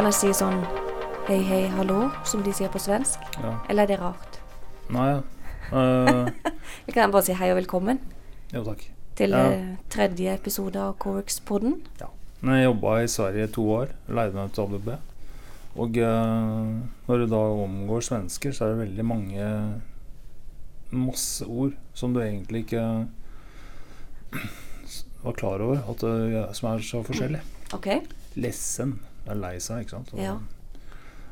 [0.00, 0.62] Kan jeg si sånn
[1.26, 3.20] hei, hei, hallo, som de sier på svensk?
[3.36, 3.50] Ja.
[3.68, 4.38] Eller er det rart?
[4.88, 5.18] Nei,
[5.76, 6.30] uh,
[6.86, 8.00] Vi kan bare si hei og velkommen
[8.48, 8.86] jo takk.
[9.20, 9.42] til Ja.
[9.52, 11.74] eh, tredje episode av Corex-podden.
[12.40, 14.88] Når jeg jobba i Sverige i to år, leide meg ut ABB.
[15.84, 19.52] Og uh, når du da omgår svensker, så er det veldig mange
[20.96, 22.86] masse ord som du egentlig ikke
[25.28, 27.44] var klar over, at det, som er så forskjellig.
[27.76, 28.00] Okay.
[28.40, 28.96] Lessen
[29.30, 30.12] er lei seg, ikke sant.
[30.14, 30.38] Og Ja.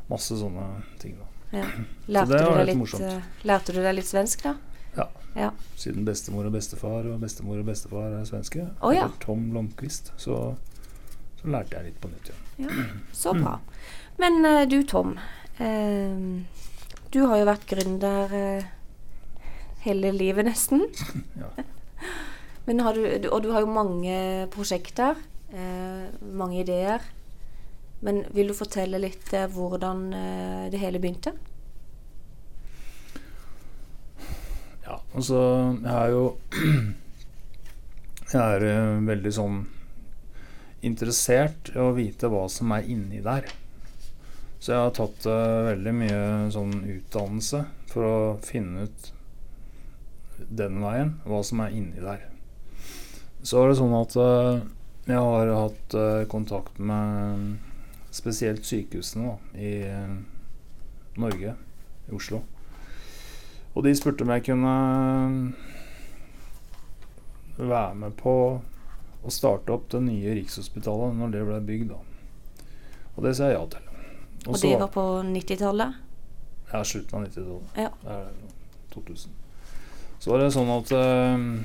[0.09, 0.65] Masse sånne
[1.03, 1.19] ting.
[1.19, 1.59] da.
[1.59, 1.65] Ja.
[2.15, 3.05] Lærte, det var litt morsomt.
[3.05, 4.55] eh, lærte du deg litt svensk, da?
[4.97, 5.07] Ja.
[5.37, 5.51] Ja.
[5.77, 9.09] Siden bestemor og bestefar og bestemor og bestefar er svenske, oh, ja.
[9.23, 10.57] Tom Blomkvist, så,
[11.41, 12.39] så lærte jeg litt på nytt Ja.
[12.65, 13.59] Ja, så bra.
[14.23, 15.13] Men uh, du, Tom.
[15.61, 16.43] Uh,
[17.15, 19.45] du har jo vært gründer uh,
[19.85, 20.87] hele livet, nesten.
[21.43, 21.53] Ja.
[22.69, 25.17] Men har du, og du har jo mange prosjekter.
[26.21, 27.01] mange ideer.
[28.01, 31.33] Men vil du fortelle litt eh, hvordan eh, det hele begynte?
[34.85, 35.41] Ja, altså
[35.83, 36.23] Jeg er jo
[38.33, 39.59] Jeg er eh, veldig sånn
[40.87, 43.49] interessert i å vite hva som er inni der.
[44.63, 46.21] Så jeg har tatt eh, veldig mye
[46.55, 49.13] sånn utdannelse for å finne ut
[50.39, 52.29] den veien, hva som er inni der.
[53.43, 54.15] Så er det sånn at
[55.09, 55.97] jeg har hatt
[56.31, 57.57] kontakt med
[58.19, 60.15] spesielt sykehusene da, i eh,
[61.23, 61.55] Norge,
[62.09, 62.43] i Oslo.
[63.77, 64.75] Og de spurte om jeg kunne
[67.59, 71.89] være med på å starte opp det nye Rikshospitalet når det ble bygd.
[71.95, 71.99] da.
[73.17, 73.85] Og det sa jeg ja til.
[74.47, 75.95] Og så- det var på 90-tallet?
[76.73, 77.77] Ja, slutten av 90-tallet.
[77.77, 77.91] Ja.
[78.03, 78.29] Det er
[78.95, 79.31] 2000.
[80.21, 81.65] Så var det sånn at eh,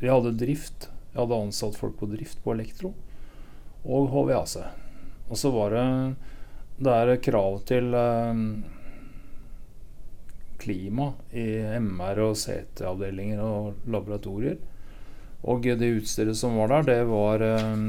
[0.00, 0.88] vi hadde drift.
[1.12, 2.94] Jeg hadde ansatt folk på drift på elektro
[3.86, 4.56] og HVAC.
[5.28, 5.86] Og så var det
[6.76, 8.40] Det er krav til eh,
[10.60, 11.46] klima i
[11.80, 14.58] MR- og CT-avdelinger og laboratorier.
[15.46, 17.86] Og det utstyret som var der, det var eh,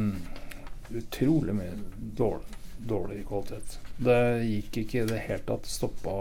[0.95, 1.75] utrolig mye
[2.15, 3.77] dårlig, dårlig kvalitet.
[3.97, 5.67] Det gikk ikke i det hele tatt.
[5.67, 6.15] Stoppa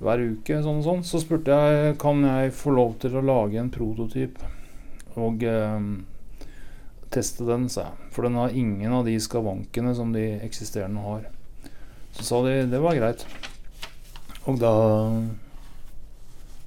[0.00, 0.60] hver uke.
[0.62, 1.04] Sånn og sånn.
[1.04, 4.40] Så spurte jeg kan jeg få lov til å lage en prototyp
[5.16, 5.80] og eh,
[7.16, 8.10] teste den, sa jeg.
[8.14, 11.26] For den har ingen av de skavankene som de eksisterende har.
[12.16, 13.26] Så sa de det var greit.
[14.46, 14.74] Og da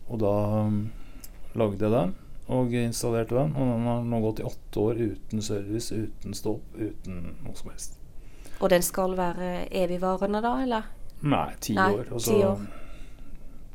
[0.09, 0.33] Og da
[0.65, 0.89] um,
[1.53, 2.15] lagde jeg den
[2.49, 3.53] og installerte den.
[3.53, 7.69] Og den har nå gått i åtte år uten service, uten stopp, uten noe som
[7.69, 7.99] helst.
[8.59, 10.89] Og den skal være evigvarende, da, eller?
[11.21, 12.09] Nei, ti Nei, år.
[12.11, 12.65] Altså, år.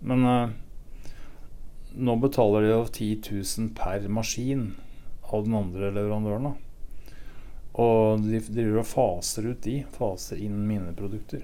[0.04, 0.56] Men eh,
[1.94, 4.72] nå betaler de jo 10 000 per maskin
[5.30, 6.50] av den andre leverandøren.
[6.50, 6.63] da.
[7.74, 9.80] Og de driver og faser ut de.
[9.96, 11.42] Faser inn mine produkter.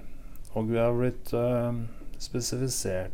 [0.55, 1.75] Og vi har blitt uh,
[2.21, 3.11] spesifisert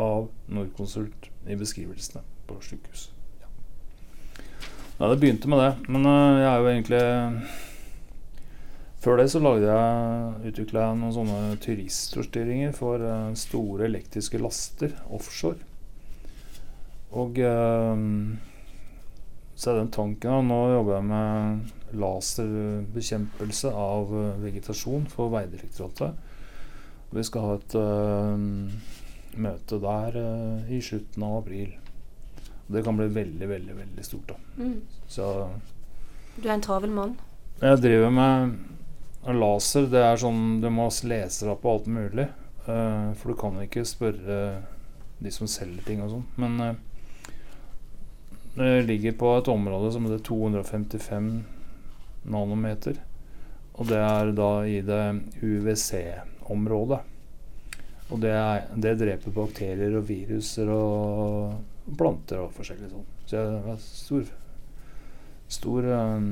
[0.00, 3.10] av Norconsult i beskrivelsene på sykehus.
[3.40, 3.46] Ja.
[4.98, 5.72] Nei, det begynte med det.
[5.88, 7.04] Men uh, jeg er jo egentlig
[9.04, 15.60] Før det så lagde jeg utvikla noen sånne turistforstyrringer for eh, store elektriske laster offshore.
[17.12, 17.44] Og så
[19.70, 26.14] er den tanken og Nå jobber jeg med laserbekjempelse av eh, vegetasjon for Vegdirektoratet.
[27.14, 28.34] Vi skal ha et uh,
[29.38, 31.76] møte der uh, i slutten av april.
[32.66, 34.32] Det kan bli veldig, veldig veldig stort.
[34.32, 34.38] da.
[34.58, 34.80] Mm.
[35.06, 35.28] Så
[36.36, 37.16] Du er en travel mann.
[37.60, 38.56] jeg driver med
[39.38, 39.86] laser.
[39.86, 42.26] Det er sånn Du må lese deg på alt mulig.
[42.66, 44.40] Uh, for du kan ikke spørre
[45.22, 46.26] de som selger ting og sånn.
[46.36, 46.78] Men
[48.54, 51.30] det ligger på et område som heter 255
[52.24, 53.00] nanometer.
[53.74, 55.02] Og det er da i det
[55.42, 57.00] UVC-området.
[58.12, 63.06] Og det, er, det dreper bakterier og viruser og planter og forskjellig sånn.
[63.24, 64.28] Så jeg har stor,
[65.56, 66.28] stor um,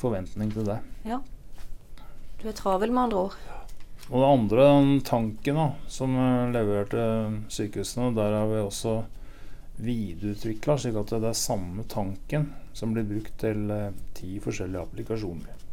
[0.00, 0.78] forventning til det.
[1.08, 1.20] Ja.
[2.40, 3.38] Du er travel, med andre ord.
[4.10, 7.02] Og det andre, den tanken da, som eh, leverte
[7.52, 8.94] sykehusene, der har vi også
[9.84, 15.66] videreutvikla, slik at det er samme tanken som blir brukt til eh, ti forskjellige applikasjoner.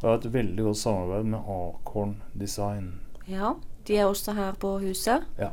[0.00, 2.92] Vi har et veldig godt samarbeid med Akorn Design.
[3.30, 3.54] Ja,
[3.88, 5.24] de er også her på huset.
[5.40, 5.50] Ja.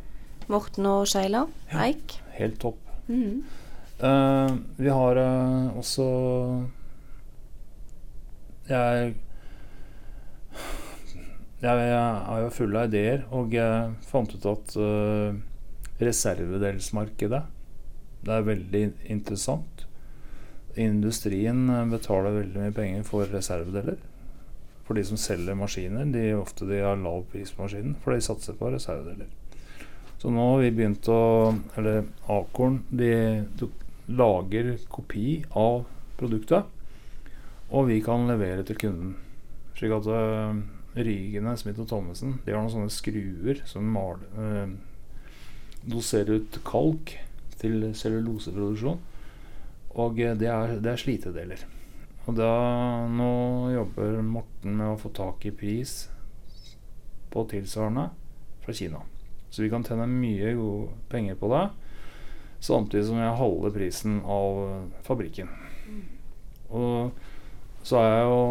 [0.51, 1.85] Morten og Sheila Ja.
[1.85, 2.17] Eik.
[2.35, 2.79] Helt topp.
[3.07, 3.43] Mm.
[4.01, 6.07] Eh, vi har eh, også
[8.71, 9.15] jeg,
[11.61, 15.39] jeg er jo full av ideer, og jeg fant ut at eh,
[16.01, 17.43] reservedelsmarkedet
[18.21, 19.85] det er veldig interessant.
[20.79, 23.99] Industrien eh, betaler veldig mye penger for reservedeler.
[24.85, 26.09] for de som selger maskiner.
[26.11, 29.29] De ofte de har lav pris på maskinen, for de satser på reservedeler.
[30.19, 33.69] Så nå har vi begynt å Eller Akorn de, de
[34.11, 35.85] lager kopi av
[36.17, 36.65] produktet,
[37.71, 39.15] og vi kan levere til kunden.
[39.77, 40.59] Slik at uh,
[40.97, 44.75] Rygene, Smith og Thommessen, de har noen sånne skruer som maler, uh,
[45.87, 47.15] doserer ut kalk
[47.61, 48.99] til celluloseproduksjon.
[49.91, 51.65] Og uh, det, er, det er slitedeler.
[52.29, 52.51] Og da
[53.09, 53.31] Nå
[53.73, 56.05] jobber Morten med å få tak i pris
[57.31, 58.09] på tilsvarende
[58.61, 59.01] fra Kina.
[59.51, 61.65] Så vi kan tjene mye gode penger på det,
[62.63, 64.61] samtidig som jeg holder prisen av
[65.07, 65.49] fabrikken.
[66.71, 67.11] Og
[67.83, 68.43] så er jeg jo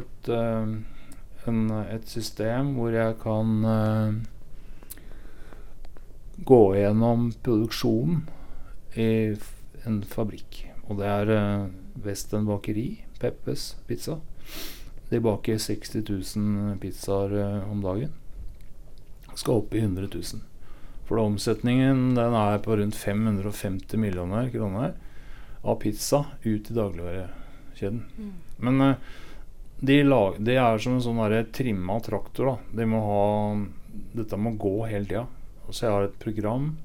[0.00, 4.22] et, uh, en, et system hvor jeg kan uh,
[6.36, 8.24] gå gjennom produksjonen
[8.94, 9.36] i
[9.86, 10.64] en fabrikk.
[10.88, 11.68] Og det er uh,
[12.04, 14.18] Western bakeri, Peppes pizza.
[15.10, 16.04] De baker 60
[16.36, 18.12] 000 pizzaer om dagen.
[19.34, 20.42] Skal opp i 100 000.
[21.04, 24.94] For omsetningen den er på rundt 550 millioner kroner
[25.62, 28.02] av pizza ut i dagligvarekjeden.
[28.18, 28.32] Mm.
[28.56, 28.96] Men uh,
[29.80, 32.54] de, lag, de, er som en sånn trimma traktor.
[32.54, 32.80] Da.
[32.80, 33.24] De må ha
[34.14, 35.26] Dette må gå hele tida.
[35.70, 36.76] Så jeg har et program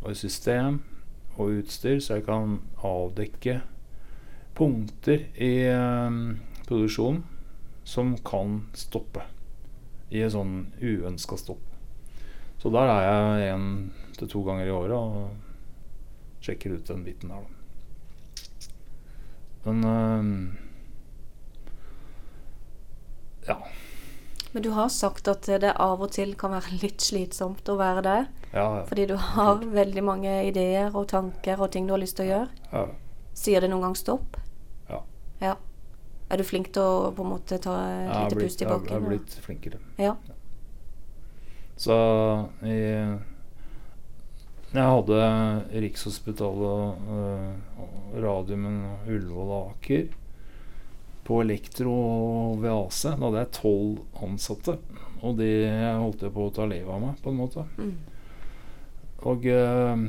[0.00, 0.82] og et system
[1.36, 3.60] og utstyr, så jeg kan avdekke
[4.56, 6.38] punkter i um,
[6.68, 7.24] produksjonen
[7.84, 9.24] som kan stoppe.
[10.10, 11.62] I en sånn uønska stopp.
[12.60, 13.04] Så der er
[13.40, 13.66] jeg én
[14.18, 17.56] til to ganger i året og sjekker ut den biten der, da.
[19.64, 20.24] Men øh,
[23.48, 23.56] ja.
[24.52, 28.04] Men du har sagt at det av og til kan være litt slitsomt å være
[28.06, 28.18] det.
[28.50, 28.84] Ja, ja.
[28.88, 32.30] Fordi du har veldig mange ideer og tanker og ting du har lyst til å
[32.32, 32.68] gjøre.
[32.72, 32.84] Ja.
[33.40, 34.40] Sier det noen gang stopp?
[34.90, 35.04] Ja.
[35.42, 35.54] ja.
[36.30, 38.90] Er du flink til å på en måte ta et lite pust i bakken?
[38.90, 39.82] Jeg har blitt flinkere.
[40.02, 40.14] Ja.
[41.80, 41.94] Så
[42.66, 43.20] jeg,
[44.74, 45.20] jeg hadde
[45.86, 50.10] Rikshospitalet, uh, Radiumen, Ullevål og Aker
[51.30, 53.04] på Elektro og VAC.
[53.06, 54.76] Da hadde jeg tolv ansatte.
[55.20, 55.50] Og de
[56.00, 57.66] holdt jeg på å ta livet av meg, på en måte.
[57.78, 57.94] Mm.
[59.30, 60.04] Og uh,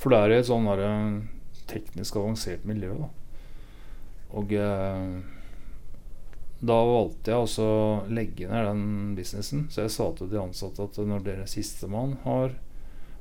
[0.00, 0.84] For det er et sånn der,
[1.70, 3.08] teknisk avansert miljø, da.
[4.36, 5.16] Og uh,
[6.66, 7.72] da valgte jeg å
[8.08, 8.84] legge ned den
[9.18, 9.66] businessen.
[9.70, 12.56] Så jeg sa til de ansatte at når dere sistemann har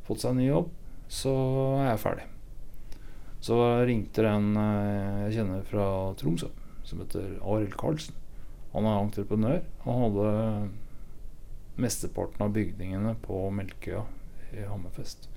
[0.07, 0.71] fått seg en ny jobb,
[1.11, 1.33] så
[1.81, 2.27] er jeg ferdig.
[3.45, 5.87] Så ringte en eh, jeg kjenner fra
[6.17, 6.47] Tromsø,
[6.85, 8.15] som heter Arild Karlsen.
[8.75, 9.61] Han er entreprenør.
[9.85, 10.31] Han hadde
[11.79, 14.03] mesteparten av bygningene på Melkøya
[14.55, 15.29] i Hammerfest.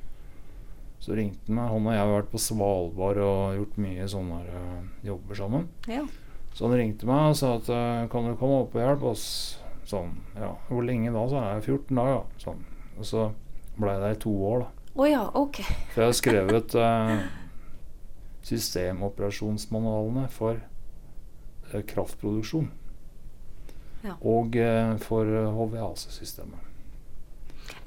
[0.99, 1.71] Så ringte han meg.
[1.73, 5.69] Han og jeg har vært på Svalbard og gjort mye sånne uh, jobber sammen.
[5.91, 6.03] Ja.
[6.55, 9.29] Så han ringte meg og sa at uh, kan du komme opp og hjelpe oss?
[9.89, 10.51] Sånn, ja.
[10.69, 11.23] Hvor lenge da?
[11.31, 12.43] Så er jeg 14 dager, ja.
[12.43, 12.67] Sånn.
[12.99, 13.29] Og så
[13.79, 14.73] blei der i to år, da.
[14.99, 15.61] Oh, ja, ok.
[15.93, 17.13] For jeg har skrevet eh,
[18.49, 20.78] systemoperasjonsmanualene for eh,
[21.89, 22.71] kraftproduksjon.
[24.05, 24.15] Ja.
[24.23, 26.69] Og eh, for HVAC-systemet.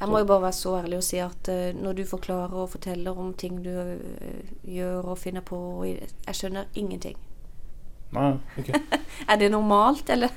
[0.01, 2.71] Jeg må jo bare være så ærlig og si at uh, når du forklarer og
[2.73, 7.17] forteller om ting du uh, gjør og finner på Jeg skjønner ingenting.
[8.11, 8.71] Nei, ok.
[9.29, 10.33] er det normalt, eller?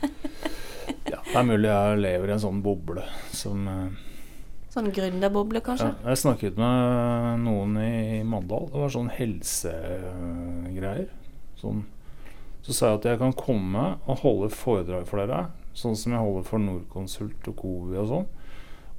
[1.13, 4.03] ja, det er mulig jeg lever i en sånn boble som uh,
[4.75, 5.93] Sånn gründerboble, kanskje?
[5.93, 8.65] Ja, jeg snakket med noen i Mandal.
[8.73, 11.13] Det var sånn helsegreier.
[11.61, 11.85] Sånn.
[12.65, 16.25] Så sa jeg at jeg kan komme og holde foredrag for dere, sånn som jeg
[16.25, 18.31] holder for Norconsult og Covi og sånn,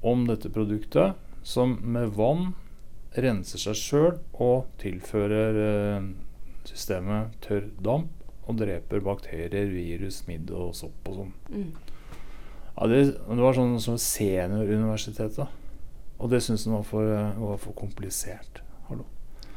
[0.06, 2.54] om dette produktet som med vann
[3.18, 6.08] renser seg sjøl og tilfører eh,
[6.68, 8.12] systemet tørr damp
[8.46, 11.34] og dreper bakterier, virus, midd og sopp og sånn.
[11.50, 11.70] Mm.
[12.76, 15.62] Ja, det, det, var sånn som senioruniversitetet.
[16.16, 18.62] Og det syns hun var, var, for komplisert.
[18.90, 19.08] Hallo.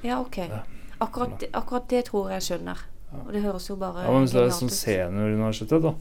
[0.00, 0.38] Ja, ok.
[0.46, 0.62] Ja.
[0.98, 2.80] Akkurat, akkurat, det tror jeg skjønner.
[3.12, 5.94] Og det høres jo bare Ja, men Hvis det er sånn senioruniversitet, da,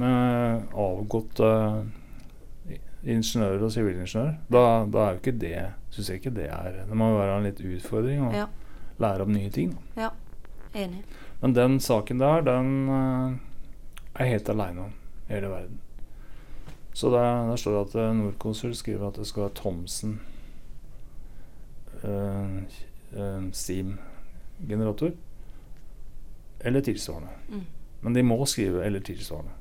[0.00, 6.34] med avgåtte uh, ingeniører og sivilingeniører, da, da, er jo ikke det Syns jeg ikke
[6.36, 8.48] det er Det må jo være en litt utfordring å ja.
[9.02, 9.74] lære om nye ting.
[9.98, 10.12] Ja,
[10.72, 11.02] enig.
[11.40, 13.36] Men den saken der, den uh,
[14.14, 15.80] er helt aleine om i hele verden.
[16.92, 20.20] Så der, der står det at uh, skriver at det skal være Thomsen
[22.04, 22.62] uh,
[23.16, 25.10] uh, Steam-generator.
[26.64, 27.32] Eller tilsvarende.
[27.48, 27.64] Mm.
[28.00, 29.56] Men de må skrive 'eller tilsvarende'.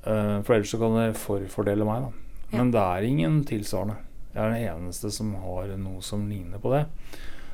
[0.00, 2.02] Uh, for ellers så kan det forfordele meg.
[2.02, 2.10] da
[2.50, 2.58] ja.
[2.58, 3.96] Men det er ingen tilsvarende.
[4.34, 6.86] Jeg er den eneste som har noe som ligner på det.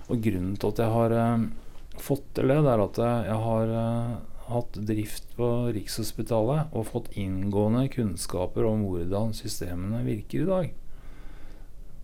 [0.08, 1.46] Og grunnen til at jeg har uh,
[1.98, 7.12] fått til det, det er at jeg har uh, hatt drift på Rikshospitalet og fått
[7.18, 10.74] inngående kunnskaper om hvordan systemene virker i dag.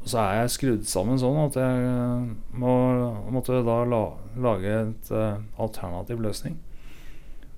[0.02, 2.75] Og så er jeg skrudd sammen sånn at jeg eh, må,
[3.30, 4.02] måtte da la,
[4.42, 6.56] lage et uh, alternativ løsning.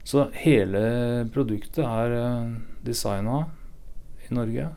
[0.04, 2.50] Så hele produktet er uh,
[2.84, 3.46] designa
[4.28, 4.68] i Norge.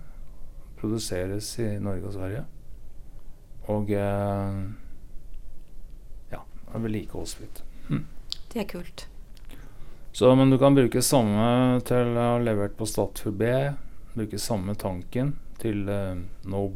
[0.79, 2.45] Produseres i Norge og Sverige.
[3.67, 4.63] Og uh,
[6.31, 7.65] ja, er vedlikeholdsfritt.
[7.91, 8.05] Hm.
[8.47, 9.09] Det er kult.
[10.15, 13.51] Så, men du kan bruke samme til å ha levert på Statfjord B.
[14.15, 16.15] Bruke samme tanken til uh,
[16.47, 16.69] no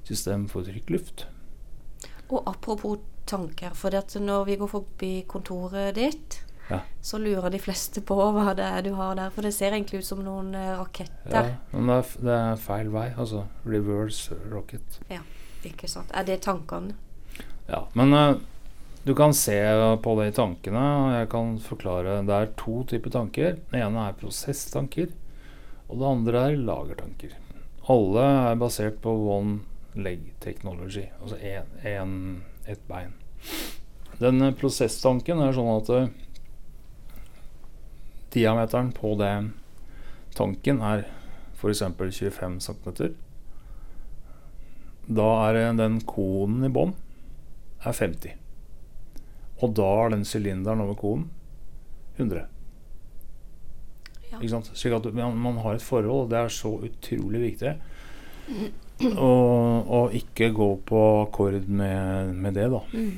[0.00, 1.26] break-system for trykk luft.
[2.30, 3.90] Og apropos tanker, for
[4.20, 6.80] når vi går forbi kontoret ditt, Ja.
[7.02, 9.30] så lurer de fleste på hva det er du har der.
[9.30, 11.32] For det ser egentlig ut som noen eh, raketter.
[11.32, 13.12] Ja, men det er, det er feil vei.
[13.16, 15.00] Altså reverse rocket.
[15.64, 16.10] Ikke sant?
[16.14, 16.94] Er det tankene?
[17.68, 18.36] Ja, men uh,
[19.04, 19.58] du kan se
[20.00, 22.22] på det i tankene, og jeg kan forklare.
[22.22, 23.58] Det er to typer tanker.
[23.72, 25.10] Den ene er prosesstanker,
[25.88, 27.34] og det andre er lagertanker.
[27.90, 29.58] Alle er basert på one
[30.02, 33.14] leg technology, altså en, en, ett bein.
[34.20, 36.10] Den eh, prosesstanken er sånn at eh,
[38.34, 39.52] diameteren på den
[40.36, 41.06] tanken er
[41.56, 41.82] f.eks.
[41.82, 43.16] 25 cm.
[45.10, 46.94] Da er den konen i bånn
[47.80, 48.36] er 50.
[49.60, 51.28] Og da er den sylinderen over konen
[52.16, 52.46] 100.
[54.30, 54.38] Ja.
[54.38, 54.70] Ikke sant?
[54.78, 57.74] Slik at man, man har et forhold, og det er så utrolig viktig.
[59.00, 59.30] Å
[59.90, 62.82] og ikke gå på akkord med, med det, da.
[62.92, 63.10] Mm.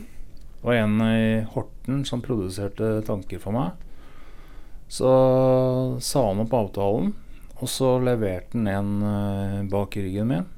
[0.62, 1.24] Det var en i
[1.54, 3.80] Horten som produserte tanker for meg.
[4.92, 5.10] Så
[6.04, 7.14] sa han opp avtalen,
[7.58, 10.48] og så leverte han en eh, bak ryggen min.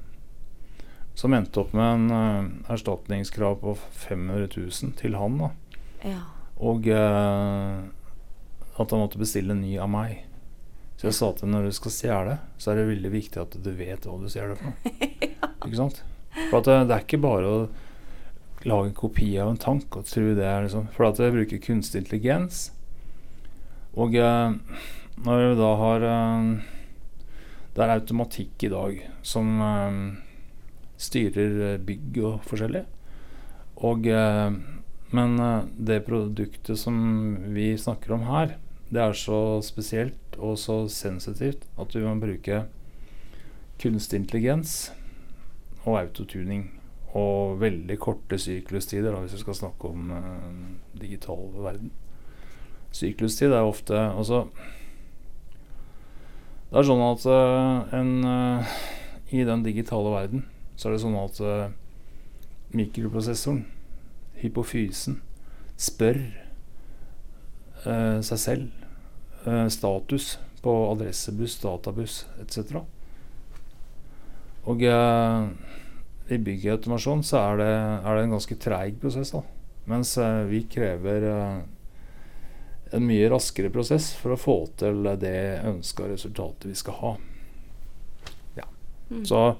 [1.15, 5.39] Som endte opp med en eh, erstatningskrav på 500 000 til han.
[5.41, 5.51] da
[6.05, 6.21] Ja.
[6.61, 7.85] Og eh,
[8.75, 10.25] at han måtte bestille en ny av meg.
[10.95, 13.71] Så jeg sa til når du skal stjele, så er det veldig viktig at du
[13.75, 15.09] vet hva du stjeler for noe.
[15.65, 15.99] Ikke sant?
[16.49, 17.59] For at det, det er ikke bare å
[18.67, 21.61] lage en kopi av en tank og tro det er liksom For at jeg bruker
[21.63, 22.69] kunstig intelligens.
[23.95, 24.55] Og eh,
[25.25, 26.49] når vi da har eh,
[27.75, 29.99] Det er automatikk i dag som eh,
[31.01, 32.83] styrer eh, bygg og forskjellig.
[33.87, 34.59] Og eh,
[35.15, 36.95] men eh, det produktet som
[37.55, 38.57] vi snakker om her,
[38.89, 42.65] det er så spesielt og så sensitivt at vi må bruke
[43.81, 44.93] kunstig intelligens
[45.85, 46.71] og autotuning.
[47.15, 51.91] Og veldig korte syklustider, da, hvis vi skal snakke om uh, digital verden.
[52.95, 54.45] Syklustid er ofte Altså
[56.69, 58.75] Det er sånn at uh, en uh,
[59.35, 61.37] I den digitale verden så er det sånn at
[62.75, 63.61] mikroprosessoren
[64.41, 65.21] hypofysen
[65.79, 66.19] spør
[67.85, 68.84] seg selv
[69.69, 70.35] status
[70.65, 72.79] på adressebuss, databuss etc.
[74.65, 75.43] Og eh,
[76.33, 77.69] i byggautomasjon så er det,
[78.01, 79.43] er det en ganske treig prosess, da.
[79.85, 81.59] Mens eh, vi krever eh,
[82.97, 87.15] en mye raskere prosess for å få til det ønska resultatet vi skal ha.
[89.05, 89.25] Mm.
[89.25, 89.55] Så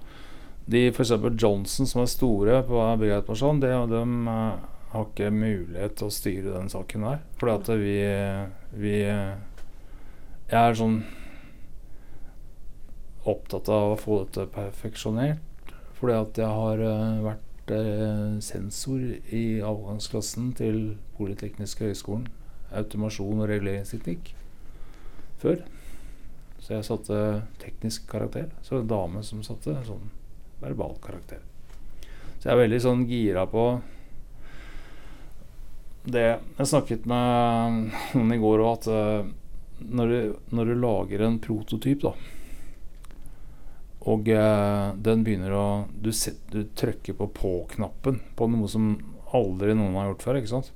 [0.66, 1.12] de f.eks.
[1.38, 4.64] Johnson, som er store på byggautomasjon, de, de eh,
[4.96, 7.22] har ikke mulighet til å styre den saken der.
[7.38, 8.00] Fordi at vi,
[8.82, 8.96] vi
[10.46, 11.00] Jeg er sånn
[13.26, 15.42] opptatt av å få dette perfeksjonert.
[15.98, 19.00] Fordi at jeg har uh, vært uh, sensor
[19.34, 20.80] i avgangsklassen til
[21.18, 22.28] Politekniske høgskolen.
[22.76, 24.36] Automasjon og reguleringsteknikk
[25.42, 25.64] før.
[26.60, 27.18] Så jeg satte
[27.62, 28.52] teknisk karakter.
[28.62, 30.12] Så en dame som satte sånn
[30.62, 31.42] verbal karakter.
[32.38, 33.66] Så jeg er veldig sånn gira på
[36.06, 39.30] det Jeg snakket med noen i går òg, at eh,
[39.80, 40.18] når du,
[40.56, 42.16] når du lager en prototyp, da
[44.06, 48.92] og eh, den begynner å du, set, du trykker på på-knappen på noe som
[49.36, 50.40] aldri noen har gjort før.
[50.40, 50.70] ikke sant?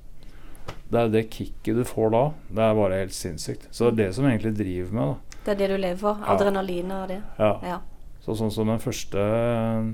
[0.90, 2.22] Det er det kicket du får da.
[2.50, 3.68] Det er bare helt sinnssykt.
[3.70, 5.12] Så det er det som egentlig driver med.
[5.12, 6.18] da Det er det du lever for?
[6.24, 6.34] Ja.
[6.34, 7.20] Adrenalin og det?
[7.38, 7.52] Ja.
[7.70, 7.78] Ja.
[8.24, 9.92] Så sånn som den første eh,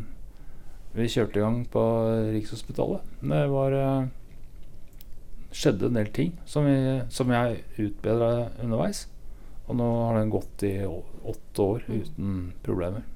[0.96, 1.82] vi kjørte i gang på
[2.32, 3.04] Rikshospitalet.
[3.20, 4.08] Det var eh,
[5.56, 9.06] skjedde en del ting som, vi, som jeg utbedra underveis.
[9.66, 13.06] Og nå har den gått i åtte år uten problemer.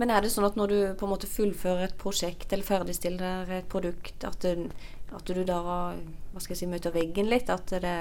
[0.00, 3.50] Men er det sånn at når du på en måte fullfører et prosjekt eller ferdigstiller
[3.58, 4.68] et produkt, at du,
[5.12, 7.52] at du da hva skal jeg si, møter veggen litt?
[7.52, 7.96] At det,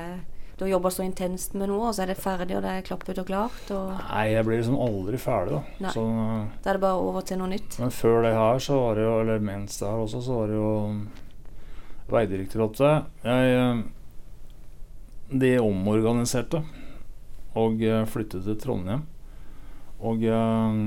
[0.56, 2.88] du har jobba så intenst med noe, og så er det ferdig, og det er
[2.88, 3.72] klappet og klart?
[3.76, 5.84] Og Nei, jeg blir liksom aldri ferdig, da.
[5.86, 5.94] Nei.
[5.96, 6.06] Så,
[6.56, 7.80] da er det bare over til noe nytt?
[7.84, 10.52] men før det her, så var det jo, eller mens det her også, så var
[10.52, 10.74] det jo
[12.14, 13.10] Vegdirektoratet.
[13.24, 13.82] Jeg, eh,
[15.40, 16.64] de omorganiserte
[17.60, 19.06] og eh, flyttet til Trondheim.
[20.00, 20.80] Og eh,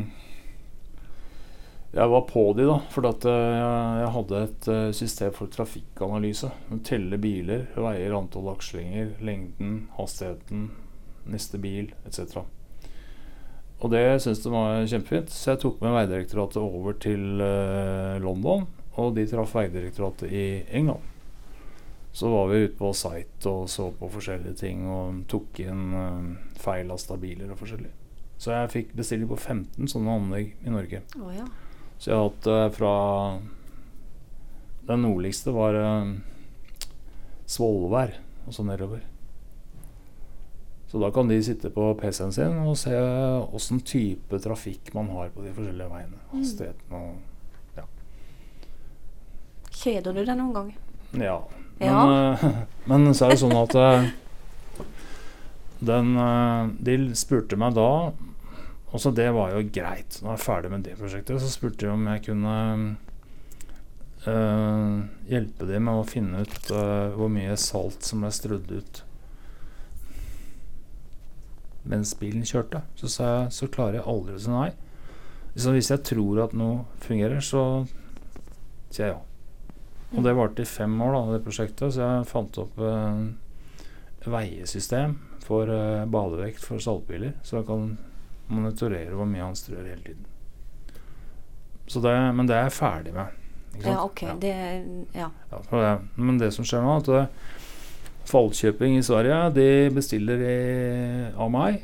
[1.93, 6.49] jeg var på de da, for jeg, hadde et system for trafikkanalyse.
[6.89, 10.71] Telle biler, veier, antall akslinger, lengden, hastigheten,
[11.29, 12.41] neste bil etc.
[13.83, 17.45] Og det syntes de var kjempefint, så jeg tok med Vegdirektoratet over til
[18.25, 18.65] London,
[18.97, 21.12] og de traff Vegdirektoratet i England.
[22.13, 26.57] Så var vi ute på site og så på forskjellige ting og tok inn uh,
[26.61, 27.93] feillasta biler og forskjellig.
[28.37, 31.01] Så jeg fikk bestilling på 15 sånne anlegg i Norge.
[31.17, 31.47] Oh, ja.
[31.97, 32.95] Så jeg har hatt eh, fra
[34.89, 36.13] Den nordligste var uh,
[37.47, 39.05] Svolvær og så nedover.
[40.91, 45.31] Så da kan de sitte på PC-en sin og se åssen type trafikk man har
[45.33, 46.19] på de forskjellige veiene.
[46.35, 47.13] Hastigheten og
[49.83, 50.69] Kjeder du deg noen gang?
[51.19, 51.41] Ja.
[51.81, 52.33] Men, Ja.
[52.33, 52.59] eh,
[52.91, 54.11] men så er det sånn at eh,
[55.83, 58.13] den eh, De spurte meg da
[58.93, 60.19] Også det var jo greit.
[60.23, 62.57] Når jeg er ferdig med det prosjektet, så spurte de om jeg kunne
[64.29, 64.99] eh,
[65.33, 69.03] hjelpe dem med å finne ut eh, hvor mye salt som ble strødd ut
[71.89, 72.85] mens bilen kjørte.
[72.95, 74.69] Så sa jeg så klarer jeg aldri å si nei.
[75.59, 77.63] Så hvis jeg tror at noe fungerer, så
[78.93, 79.21] sier jeg ja.
[80.13, 83.23] Og det varte i fem år, da, det prosjektet, så jeg fant opp eh,
[84.29, 87.95] veiesystem for eh, badevekt for saltbiler, så jeg kan
[88.53, 90.29] monitorere hvor mye han strør hele tiden.
[91.89, 93.39] Så det, men det er jeg ferdig med.
[93.83, 94.23] Ja, ok.
[94.23, 94.35] Ja.
[94.41, 94.55] Det
[95.17, 95.31] Ja.
[95.51, 95.99] Ja.
[96.15, 97.61] Men det som skjer nå, at fallkjøping
[98.33, 100.59] Falkjøping i Sverige de bestiller i,
[101.35, 101.81] av meg.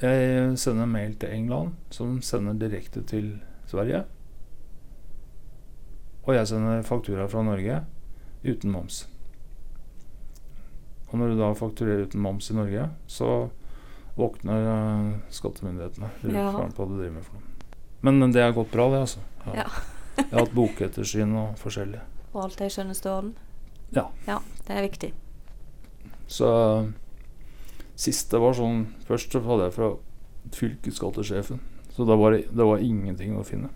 [0.00, 3.34] Jeg sender mail til England, som sender direkte til
[3.66, 4.04] Sverige.
[6.28, 7.80] Og jeg sender faktura fra Norge
[8.44, 9.06] uten moms.
[11.08, 13.48] Og når du da fakturerer uten moms i Norge, så
[14.18, 16.10] våkner uh, skattemyndighetene.
[16.28, 16.50] Ja.
[16.52, 17.72] på hva du driver med for noe.
[18.04, 19.22] Men, men det har gått bra, det, altså.
[19.46, 19.64] Ja.
[20.18, 22.02] jeg har hatt bokettersyn og forskjellig.
[22.34, 23.32] Og alt er i skjønneste orden?
[23.96, 24.04] Ja.
[24.28, 25.12] Ja, det er viktig.
[26.28, 26.48] Så
[27.96, 29.88] siste var sånn Først så hadde jeg fra
[30.52, 31.62] fylkesskattesjefen.
[31.96, 33.72] Så da var det, det var ingenting å finne.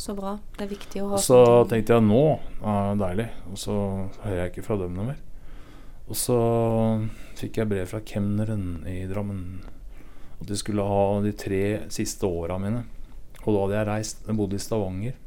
[0.00, 0.38] Så bra.
[0.56, 2.22] Det er viktig å ha Og så tenkte jeg nå
[2.64, 3.26] er det deilig.
[3.52, 3.74] Og så
[4.22, 5.18] hører jeg ikke fra dem noe mer.
[6.08, 6.36] Og så
[7.36, 9.42] fikk jeg brev fra kemneren i Drammen.
[10.40, 12.86] At de skulle ha de tre siste åra mine.
[13.42, 14.22] Og da hadde jeg reist.
[14.24, 15.18] Jeg bodde i Stavanger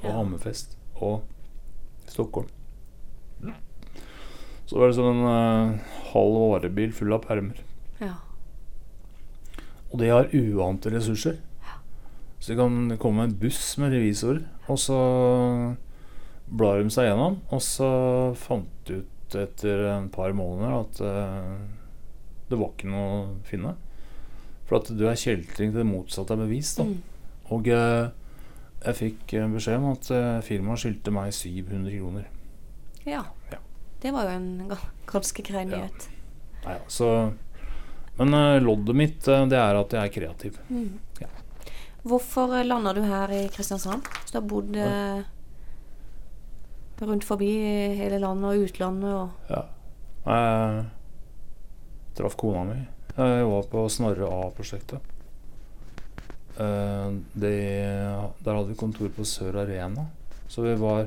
[0.00, 0.16] og Ja.
[0.16, 1.22] Hammerfest og
[2.10, 2.50] Stockholm.
[4.66, 7.62] Så var det sånn en uh, halv varebil full av permer.
[8.02, 8.16] Ja.
[9.90, 11.38] Og de har uante ressurser.
[12.40, 14.98] Så det kan komme med en buss med revisorer, og så
[16.48, 17.36] blar de seg gjennom.
[17.52, 17.90] Og så
[18.40, 21.58] fant de ut etter en par måneder at uh,
[22.50, 23.74] det var ikke noe å finne.
[24.66, 26.72] For at du er kjeltring til det motsatte er bevis.
[26.78, 26.86] Da.
[26.88, 26.96] Mm.
[27.54, 28.08] Og uh,
[28.80, 32.30] jeg fikk eh, beskjed om at uh, firmaet skyldte meg 700 kroner.
[33.04, 33.26] ja.
[33.50, 33.58] Ja.
[34.00, 34.70] Det var jo en
[35.04, 35.82] ganske grei Ja.
[36.64, 37.32] Nei, altså,
[38.16, 40.56] men uh, loddet mitt uh, det er at jeg er kreativ.
[40.70, 40.96] Mm.
[41.20, 41.28] Ja.
[42.02, 44.06] Hvorfor eh, landa du her i Kristiansand?
[44.24, 45.20] Så du har bodd eh,
[47.00, 47.50] rundt forbi
[47.96, 49.62] hele landet og utlandet og Ja.
[50.26, 50.84] Jeg
[52.18, 52.80] traff kona mi.
[53.16, 55.00] Jeg var på Snorre A-prosjektet.
[56.60, 57.52] De,
[58.44, 60.04] Der hadde vi kontor på Sør Arena.
[60.48, 61.06] Så vi var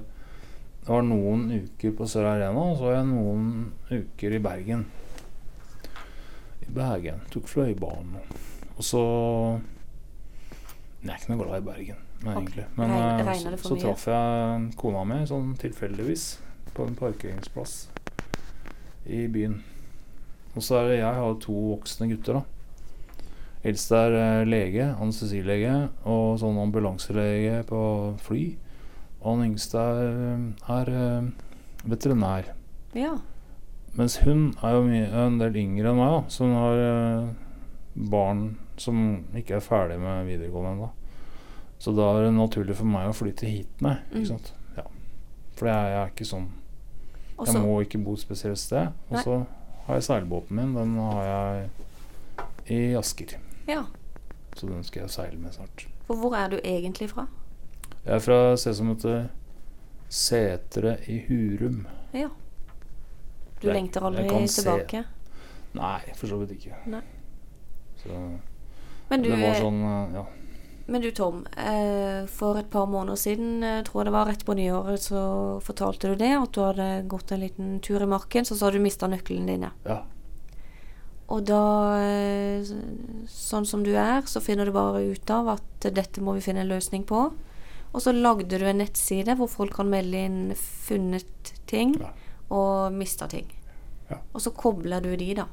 [0.81, 3.45] Det var noen uker på Sør Arena, og så var jeg noen
[3.91, 4.81] uker i Bergen.
[6.65, 7.21] I Bergen.
[7.31, 8.17] Tok Fløibanen.
[8.75, 9.03] Og så
[11.03, 12.65] Jeg er ikke noe glad i Bergen, nei, egentlig.
[12.77, 16.25] Men Regn- eh, regner så, så traff jeg kona mi sånn tilfeldigvis
[16.73, 17.73] på en parkeringsplass
[19.11, 19.57] i byen.
[20.55, 22.43] Og så er det jeg har to voksne gutter, da.
[23.67, 25.73] Eldst er eh, lege, anestesilege,
[26.07, 27.81] og sånn ambulanselege på
[28.23, 28.41] fly.
[29.23, 30.41] Og han yngste er,
[30.79, 31.29] er eh,
[31.87, 32.49] veterinær.
[32.95, 33.13] Ja.
[33.95, 34.83] Mens hun er jo
[35.25, 37.31] en del yngre enn meg, da, som har eh,
[37.95, 40.89] barn som ikke er ferdig med videregående ennå.
[41.83, 44.01] Så da er det naturlig for meg å flytte hit ned.
[44.09, 44.17] Mm.
[44.21, 44.53] Ikke sant?
[44.77, 44.85] Ja.
[45.57, 46.49] For jeg, er ikke sånn
[47.43, 48.93] Jeg må ikke bo et spesielt sted.
[49.09, 49.39] Og så
[49.87, 50.73] har jeg seilbåten min.
[50.77, 51.69] Den har jeg
[52.71, 53.35] i Asker.
[53.67, 53.83] Ja.
[54.55, 55.87] Så den skal jeg seile med snart.
[56.07, 57.27] For hvor er du egentlig fra?
[58.05, 59.27] Jeg er fra et sted som heter
[60.13, 61.83] Setre i Hurum.
[62.13, 62.29] Ja.
[63.61, 65.03] Du Jeg- lengter aldri tilbake?
[65.03, 65.05] se-?
[65.73, 66.75] Nei, for så vidt ikke.
[66.85, 67.01] Nei.
[68.03, 68.21] Så
[69.09, 70.25] Men du eh, sånn eh, Ja.
[70.85, 74.55] Men du Tom, eh, for et par måneder siden, jeg tror det var rett på
[74.59, 78.57] nyåret, så fortalte du det, at du hadde gått en liten tur i marken, så
[78.59, 79.69] sa du mista nøklene dine.
[79.87, 80.01] Ja.
[81.31, 81.61] Og da,
[83.31, 86.65] sånn som du er, så finner du bare ut av at dette må vi finne
[86.65, 87.29] en løsning på.
[87.93, 92.11] Og så lagde du en nettside hvor folk kan melde inn funnet ting Ja.
[92.49, 93.47] og mista ting.
[94.09, 94.17] Ja.
[94.33, 95.47] Og så kobler du de, da.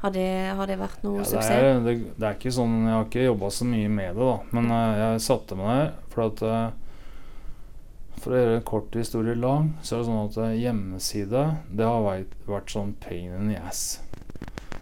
[0.00, 1.50] Har det, har det vært noe Ja, det, suksess?
[1.52, 4.36] er, det, det er ikke sånn Jeg har ikke jobba så mye med det, da.
[4.56, 9.36] Men uh, jeg satte meg der for at uh, For å gjøre en kort historie
[9.36, 13.52] lang, så er det sånn at uh, hjemmeside Det har vært, vært sånn pain in
[13.52, 14.00] the ass.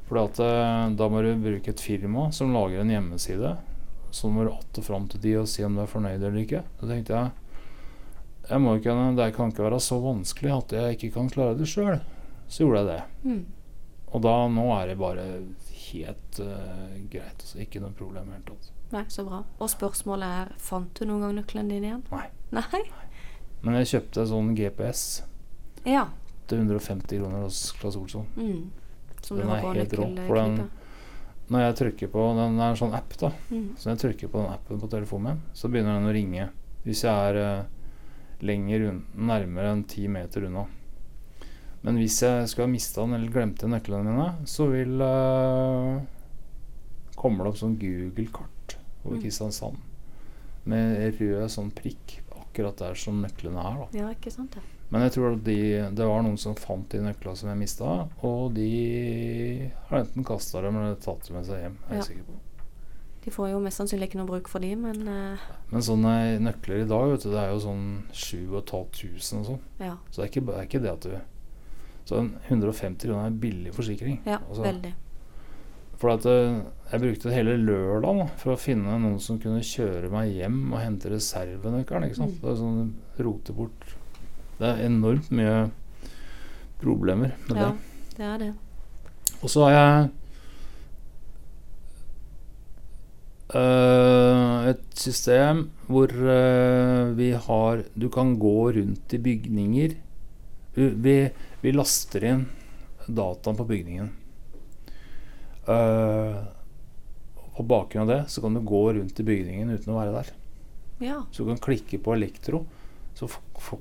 [0.08, 0.38] For at
[0.96, 3.50] da må du bruke et firma som lager en hjemmeside.
[4.08, 6.62] Så må du atte fram til de og si om du er fornøyd eller ikke.
[6.80, 7.34] Så tenkte jeg
[8.48, 11.68] jeg må ikke, Det kan ikke være så vanskelig at jeg ikke kan klare det
[11.68, 11.98] sjøl.
[12.48, 13.02] Så gjorde jeg det.
[13.28, 13.42] Mm.
[14.12, 15.24] Og da, nå er det bare
[15.88, 17.42] helt uh, greit.
[17.42, 18.70] Altså, ikke noe problem i det hele tatt.
[18.94, 19.42] Nei, så bra.
[19.60, 22.04] Og spørsmålet er, fant du noen gang nøklene dine igjen?
[22.12, 22.26] Nei.
[22.56, 22.82] Nei?
[23.64, 25.02] Men jeg kjøpte sånn GPS
[25.84, 26.06] Ja.
[26.48, 28.26] til 150 kroner hos Claes Olsson.
[28.36, 28.70] Mm.
[29.20, 30.70] Som Den er helt rå, for den-
[31.48, 33.32] Når jeg trykker på Den er en sånn app, da.
[33.50, 33.76] Mm.
[33.76, 36.50] Så når jeg trykker på den appen på telefonen min, så begynner den å ringe.
[36.84, 37.64] Hvis jeg er uh,
[38.40, 40.66] lenger unna, nærmere enn ti meter unna.
[41.82, 46.00] Men hvis jeg skulle ha mista den eller glemte nøklene mine, så vil uh,
[47.18, 49.22] Kommer det opp sånn Google-kart over Mm.
[49.24, 49.78] Kristiansand
[50.68, 53.78] med rød sånn prikk akkurat der som nøklene er.
[53.92, 54.62] da Ja, ikke sant det.
[54.90, 55.56] Men jeg tror at de,
[55.96, 60.60] det var noen som fant de nøklene som jeg mista, og de har enten kasta
[60.64, 61.78] dem eller tatt dem med seg hjem.
[61.88, 62.02] Er jeg Ja.
[62.10, 62.38] sikker på.
[63.24, 65.38] De får jo mest sannsynlig ikke noe bruk for de, men uh,
[65.72, 69.60] Men sånne nøkler i dag, vet du, det er jo sånn 7500 og sånn.
[69.80, 69.96] ja.
[70.10, 71.18] Så det er ikke, det er ikke det at du
[72.08, 74.22] Så 150 kroner er billig forsikring.
[74.24, 74.94] Ja, Altså, veldig.
[75.98, 76.60] For at eh,
[76.92, 81.10] jeg brukte hele lørdagen for å finne noen som kunne kjøre meg hjem og hente
[81.10, 82.06] reservenøkkelen.
[82.06, 82.36] ikke sant?
[82.38, 82.44] Mm.
[82.44, 82.94] Det er sånn
[83.26, 83.88] rote bort
[84.60, 85.58] Det er enormt mye
[86.78, 88.14] problemer med Ja, det.
[88.16, 88.52] det er det.
[89.42, 90.08] Og så har jeg
[93.48, 99.94] Uh, et system hvor uh, vi har Du kan gå rundt i bygninger.
[100.76, 101.14] Vi, vi,
[101.60, 102.46] vi laster inn
[103.06, 104.10] dataen på bygningen.
[105.68, 106.44] Uh,
[107.56, 110.28] på bakgrunn av det så kan du gå rundt i bygningen uten å være der.
[110.98, 111.22] Ja.
[111.30, 112.64] Så du kan klikke på elektro,
[113.14, 113.28] så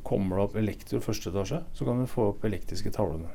[0.04, 1.62] kommer det opp elektro første etasje.
[1.78, 3.30] Så kan du få opp elektriske tavlene.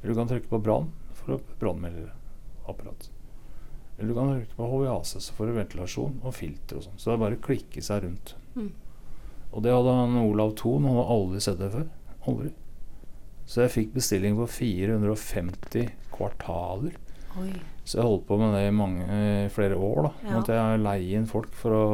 [0.00, 3.10] Eller du kan trykke på brann, for å brannmelderapparat.
[3.98, 6.96] Eller du kan trykke på HVAC, så får du ventilasjon og filter og sånn.
[6.96, 8.34] Så det er bare å klikke seg rundt.
[8.54, 8.70] Mm.
[9.50, 11.88] Og det hadde han Olav Thon, han hadde aldri sett det før.
[12.30, 12.52] Aldri.
[13.48, 16.98] Så jeg fikk bestilling på 450 kvartaler.
[17.40, 17.52] Oi.
[17.88, 19.06] Så jeg holdt på med det i mange,
[19.54, 20.02] flere år.
[20.02, 20.34] da Ja.
[20.36, 21.86] Måtte jeg leie inn folk for å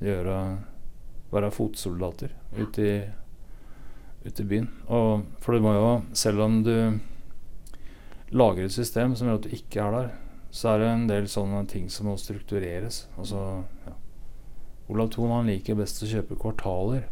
[0.00, 0.38] gjøre
[1.32, 2.94] være fotsoldater ute i,
[4.24, 4.68] ute i byen.
[4.88, 6.72] Og, for det må jo, selv om du
[8.32, 10.08] lager et system som gjør at du ikke er der,
[10.56, 13.04] så er det en del sånne ting som må struktureres.
[13.18, 13.42] Altså,
[13.84, 13.96] ja.
[14.88, 17.08] Olav Thon han liker best å kjøpe kvartaler,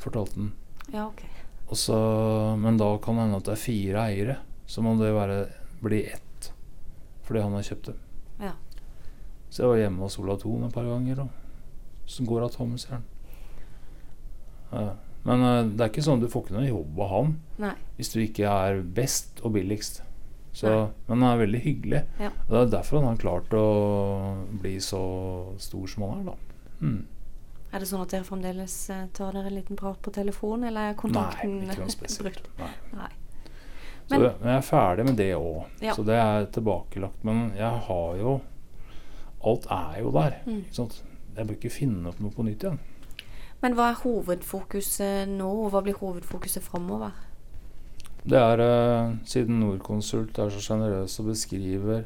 [0.00, 0.52] fortalte han.
[0.94, 1.26] Ja, ok.
[1.70, 1.96] Og så,
[2.58, 4.36] men da kan det hende at det er fire eiere.
[4.70, 5.44] Så må det være,
[5.82, 6.26] bli ett
[7.30, 7.92] fordi han har kjøpt det.
[8.42, 8.56] Ja.
[9.54, 11.20] Så jeg var hjemme hos Olav Thon et par ganger.
[11.22, 13.04] Og, så går av Thomas han.
[14.72, 14.96] Ja.
[15.22, 17.74] Men uh, det er ikke sånn du får ikke noe jobb av han Nei.
[17.98, 20.00] hvis du ikke er best og billigst.
[20.50, 20.70] Så,
[21.06, 22.00] men han er veldig hyggelig.
[22.18, 22.32] Ja.
[22.48, 23.66] Og det er derfor han har klart å
[24.62, 25.02] bli så
[25.62, 26.32] stor som han er.
[26.32, 26.62] da.
[26.80, 27.00] Mm.
[27.70, 30.90] Er det sånn at dere fremdeles eh, tar dere en liten prat på telefon, eller
[30.90, 32.48] er kontakten Nei, ikke noe spesielt.
[32.58, 32.70] Nei.
[32.96, 33.10] Nei.
[34.10, 35.66] Men- så jeg er ferdig med det òg.
[35.80, 35.94] Ja.
[35.94, 37.24] Så det er tilbakelagt.
[37.24, 38.40] Men jeg har jo
[39.42, 40.34] Alt er jo der.
[40.44, 40.64] Mm.
[40.68, 42.78] Jeg bør ikke finne opp noe på nytt igjen.
[43.62, 47.14] Men hva er hovedfokuset nå, og hva blir hovedfokuset framover?
[48.20, 52.04] Det er eh, siden Norconsult er så sjenerøs og beskriver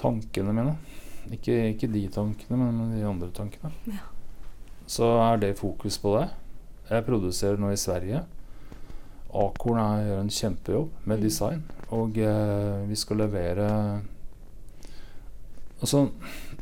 [0.00, 0.74] tankene mine
[1.30, 3.70] ikke, ikke de tankene, men de andre tankene.
[3.86, 4.02] Ja.
[4.86, 6.28] Så er det fokus på det.
[6.90, 8.24] Jeg produserer nå i Sverige.
[9.32, 11.22] Akorn gjør en kjempejobb med Mm.
[11.22, 14.02] design, og eh, vi skal levere
[15.82, 16.10] Altså,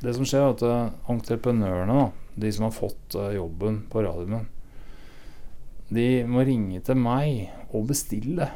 [0.01, 4.01] det som skjer, er at eh, entreprenørene, da, de som har fått eh, jobben på
[4.01, 4.47] radioen
[5.91, 8.47] de må ringe til meg og bestille.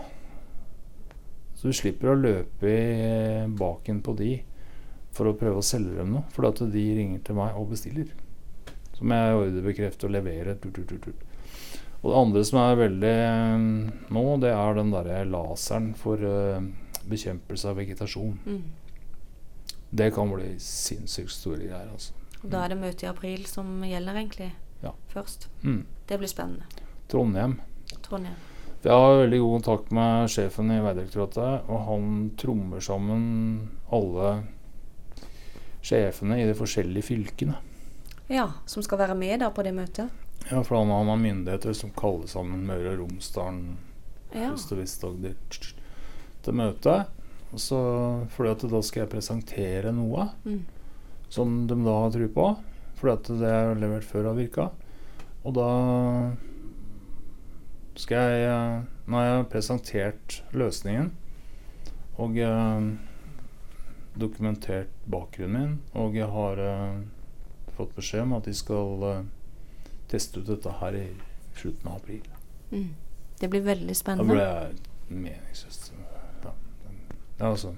[1.59, 4.37] Så du slipper å løpe i baken på de
[5.15, 6.29] for å prøve å selge dem noe.
[6.35, 8.13] For at de ringer til meg og bestiller.
[8.95, 10.57] Så må jeg ordrebekrefter og levere.
[10.63, 11.31] Tut, tut, tut, tut.
[12.05, 13.69] Og det andre som er veldig eh,
[14.13, 16.67] nå, det er den derre laseren for eh,
[17.09, 18.35] bekjempelse av vegetasjon.
[18.45, 18.65] Mm.
[19.95, 22.13] Det kan bli sinnssykt store greier, altså.
[22.43, 24.51] Og Da er det møte i april som gjelder, egentlig.
[24.83, 24.93] Ja.
[25.09, 25.49] Først.
[25.63, 25.85] Mm.
[26.09, 26.67] Det blir spennende.
[27.09, 27.61] Trondheim.
[28.05, 28.37] Trondheim.
[28.85, 33.23] Jeg har veldig god kontakt med sjefen i Vegdirektoratet, og han trommer sammen
[33.89, 34.35] alle
[35.85, 37.57] sjefene i de forskjellige fylkene.
[38.29, 40.11] Ja, som skal være med da på det møtet.
[40.51, 43.77] Ja, for han, han har myndigheter som kaller sammen Møre og Romsdalen,
[44.35, 44.51] Ja.
[44.53, 45.35] Øst- og Vest-Agder
[46.43, 47.05] til møte.
[47.55, 47.77] Så,
[48.35, 50.65] fordi at da skal jeg presentere noe Mm.
[51.31, 52.47] som de da har tro på.
[52.97, 54.71] Fordi at det er levert før har virka.
[55.45, 55.69] Og da
[57.95, 61.11] skal jeg eh, Nå har jeg presentert løsningen
[62.19, 62.87] og eh,
[64.17, 67.03] dokumentert bakgrunnen min, og jeg har eh,
[67.77, 69.25] fått beskjed om at de skal eh,
[70.11, 71.07] teste ut dette her i
[71.59, 72.23] slutten av april.
[72.71, 72.95] Mm.
[73.41, 74.29] Det blir veldig spennende.
[74.29, 75.93] Da blir jeg meningsløst.
[77.39, 77.75] Ja, altså.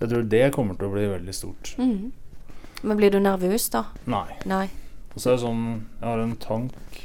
[0.00, 1.74] Jeg tror det kommer til å bli veldig stort.
[1.78, 2.12] Mm.
[2.84, 3.86] Men blir du nervøs, da?
[4.10, 4.26] Nei.
[4.50, 4.66] Nei.
[5.14, 5.64] Og så er det sånn
[6.00, 6.98] Jeg har en tank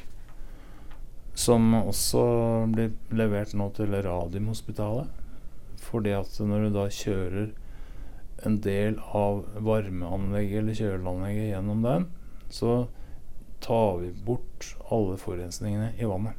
[1.39, 2.21] som også
[2.73, 5.07] blir levert nå til Radiumhospitalet.
[5.79, 7.51] Fordi at når du da kjører
[8.47, 12.07] en del av varmeanlegget eller kjøleanlegget gjennom den,
[12.49, 12.87] så
[13.63, 16.37] tar vi bort alle forurensningene i vannet.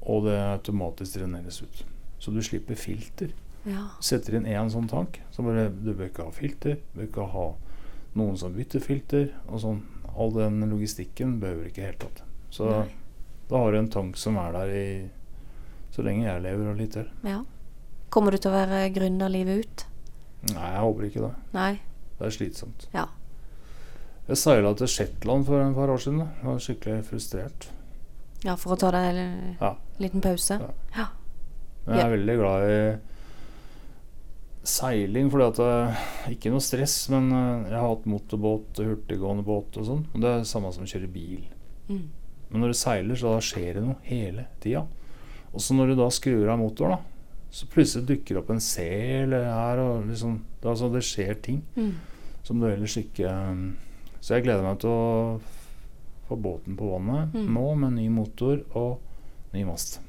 [0.00, 1.84] Og det automatisk dreneres ut.
[2.18, 3.32] Så du slipper filter.
[3.68, 3.86] Ja.
[4.04, 6.80] Setter inn én sånn tank, så bare du bør ikke ha filter.
[6.90, 7.46] Du bør ikke ha
[8.18, 9.30] noen som bytter filter.
[9.48, 9.82] Og sånn.
[10.10, 12.24] All den logistikken behøver ikke i det hele tatt.
[12.50, 12.88] Så Nei.
[13.48, 14.88] da har du en tank som er der i
[15.94, 17.08] så lenge jeg lever og litt til.
[17.24, 17.40] ja.
[18.10, 19.82] Kommer du til å være gründer livet ut?
[20.48, 21.32] Nei, jeg håper ikke det.
[21.52, 21.72] Nei.
[22.18, 22.86] Det er slitsomt.
[22.94, 23.06] Ja.
[24.30, 26.20] Jeg seila til Shetland for en par år siden.
[26.24, 27.68] Jeg var skikkelig frustrert.
[28.44, 29.74] Ja, for å ta deg en Ja.
[30.00, 30.56] liten pause?
[30.60, 30.70] Ja.
[30.96, 31.06] Ja.
[31.86, 32.98] Men jeg er veldig glad i
[34.62, 39.76] seiling, fordi at det, Ikke noe stress, men eh, jeg har hatt motorbåt, hurtiggående båt
[39.80, 40.02] og sånn.
[40.14, 41.44] Og det er det samme som å kjøre bil.
[41.88, 42.02] Mm.
[42.50, 44.84] Men når du seiler, så da skjer det noe hele tida.
[45.52, 46.98] Og så når du da skrur av motoren, da,
[47.50, 51.62] så plutselig dukker det opp en sel her, og liksom det, altså, det skjer ting
[51.76, 51.94] Mm.
[52.44, 53.76] som du ellers ikke um,
[54.20, 55.40] Så jeg gleder meg til å
[56.28, 57.48] få båten på vannet Mm.
[57.54, 59.00] nå med ny motor og
[59.52, 60.00] ny mast.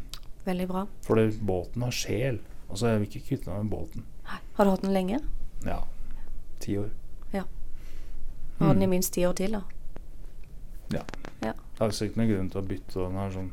[0.46, 0.86] Veldig bra.
[1.04, 2.40] Fordi båten har sjel.
[2.70, 4.04] Altså, jeg vil ikke kvitte meg med båten.
[4.56, 5.20] Har du hatt den lenge?
[5.66, 5.80] Ja.
[6.60, 6.90] Ti år.
[7.34, 7.44] Ja.
[8.60, 8.90] Har den i Mm.
[8.90, 9.62] minst ti år til, da?
[10.90, 11.02] Det
[11.48, 11.54] er
[11.88, 13.52] altså ikke noen grunn til å bytte den her sånn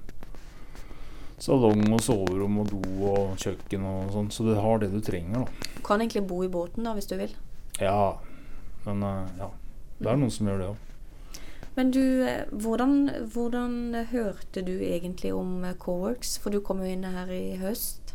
[1.43, 5.45] salong og soverom og do og kjøkken og sånn, så du har det du trenger,
[5.47, 5.71] da.
[5.77, 7.35] Du kan egentlig bo i båten da, hvis du vil.
[7.81, 8.19] Ja,
[8.85, 9.51] men eh, ja.
[9.99, 10.85] Det er noen som gjør det òg.
[11.79, 12.95] Men du, eh, hvordan,
[13.35, 13.75] hvordan
[14.11, 16.37] hørte du egentlig om eh, Coworks?
[16.43, 18.15] For du kom jo inn her i høst.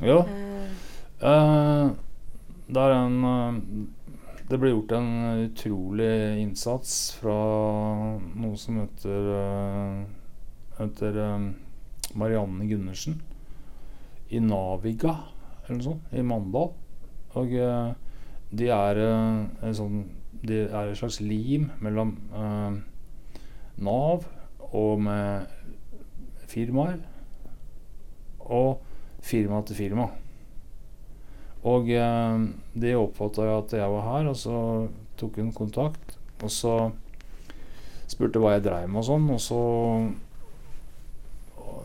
[0.00, 0.22] Ja.
[0.24, 0.90] Eh,
[1.22, 1.90] Eh,
[2.66, 3.88] det er en
[4.50, 5.12] Det ble gjort en
[5.46, 7.36] utrolig innsats fra
[8.18, 9.28] noe som heter
[10.80, 11.20] heter
[12.18, 13.20] Marianne Gundersen
[14.32, 15.16] i Naviga,
[15.64, 16.72] eller noe sånt, i Mandal.
[17.38, 17.92] Og eh,
[18.52, 20.02] de er eh, en sånn
[20.42, 22.80] De er et slags lim mellom eh,
[23.82, 24.26] Nav
[24.72, 25.46] og med
[26.50, 26.98] firmaer
[28.42, 28.82] og
[29.22, 30.08] firma til firma.
[31.68, 32.42] Og eh,
[32.74, 34.56] de oppfatta at jeg var her, og så
[35.20, 36.16] tok hun kontakt.
[36.42, 36.74] Og så
[38.10, 39.62] spurte hva jeg dreiv med og sånn, og så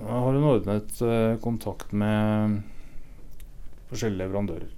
[0.06, 2.60] har hun ordnet eh, kontakt med
[3.90, 4.70] forskjellige leverandører.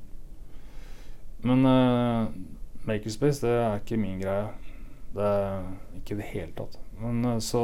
[1.47, 2.27] Men eh,
[2.89, 4.47] Makerspace, det er ikke min greie.
[5.15, 5.65] Det er
[5.99, 6.77] ikke i det hele tatt.
[7.01, 7.63] Men eh, så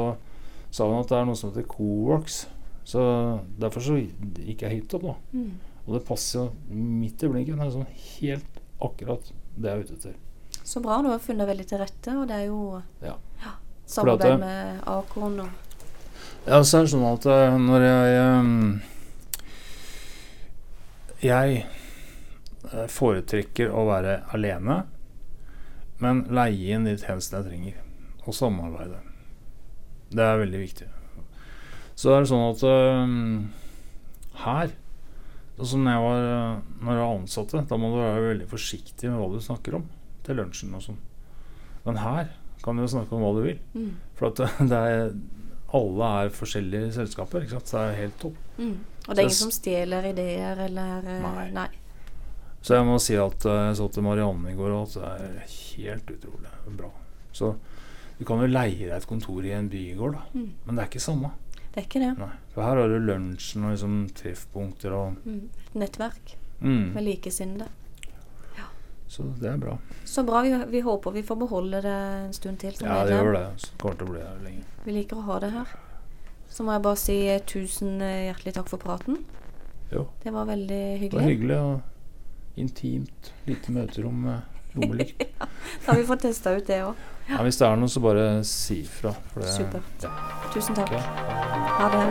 [0.74, 2.42] sa hun at det er noe som heter Coworks.
[2.86, 3.00] Så
[3.58, 5.16] derfor så gikk jeg hit opp, da.
[5.34, 5.54] mm.
[5.86, 7.58] Og det passer jo midt i blinken.
[7.60, 10.16] Det er sånn helt akkurat det jeg er ute etter.
[10.66, 13.12] Så bra, du har funnet veldig til rette, og det er jo Ja.
[13.86, 15.48] samarbeid det- med Akorn og
[16.46, 18.68] Ja, så er det sånn at eh, når jeg ehm,
[21.24, 24.82] Jeg eh, foretrekker å være alene,
[26.02, 27.76] men leie inn de tjenestene jeg trenger,
[28.26, 29.00] og samarbeide.
[30.12, 30.88] Det er veldig viktig.
[31.96, 32.60] Så er det sånn at
[34.44, 34.74] her
[35.56, 39.20] Sånn jeg var eh, Når jeg var ansatte, da må du være veldig forsiktig med
[39.22, 39.86] hva du snakker om
[40.26, 40.98] til lunsjen og sånn.
[41.86, 42.32] Men her
[42.64, 43.60] kan du snakke om hva du vil.
[43.76, 43.92] mm.
[44.18, 45.14] For at det er,
[45.74, 47.42] alle er forskjellige selskaper.
[47.42, 47.70] Ikke sant?
[47.70, 48.36] Så det er helt topp.
[48.58, 48.76] Mm.
[49.06, 51.48] Og det er ingen som stjeler ideer eller eh, Nei.
[51.54, 51.68] nei.
[52.66, 55.10] Så jeg må si at eh, jeg så til Marianne i går, og at det
[55.30, 56.90] er helt utrolig bra.
[57.36, 57.52] Så
[58.18, 60.22] du kan jo leie deg et kontor i en bygård, da.
[60.34, 60.48] Mm.
[60.64, 61.30] Men det er ikke samme.
[61.74, 62.12] Det er ikke det.
[62.18, 62.32] Nei.
[62.54, 65.42] For her har du lunsjen og liksom treffpunkter og Mm.
[65.66, 66.94] Et nettverk mm.
[66.94, 67.68] med likesinnede.
[69.08, 69.78] Så det er bra.
[70.04, 70.42] Så bra.
[70.42, 71.94] Vi, vi håper vi får beholde det
[72.26, 73.46] en stund til Ja, det gjør det.
[73.62, 74.64] Så kommer til å bli her lenge.
[74.84, 75.66] Vi liker å ha det her.
[76.50, 79.14] Så må jeg bare si eh, tusen eh, hjertelig takk for praten.
[79.92, 80.02] Jo.
[80.22, 81.12] Det var veldig hyggelig.
[81.12, 81.58] Det var hyggelig.
[81.60, 81.76] og
[82.56, 83.32] intimt.
[83.44, 84.38] Lite møterom med
[84.72, 85.22] lommelykt.
[85.84, 86.94] Da har vi fått testa ut det òg.
[87.28, 89.14] Ja, hvis det er noe, så bare si ifra.
[89.42, 90.02] Supert.
[90.06, 90.10] Ja.
[90.54, 90.90] Tusen takk.
[90.94, 91.02] Okay.
[91.76, 92.06] Ha det.